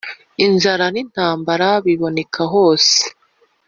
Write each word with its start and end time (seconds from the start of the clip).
Inzara 0.45 0.85
n'intambara 0.93 1.67
biboneka 1.85 2.41
hose 2.53 2.97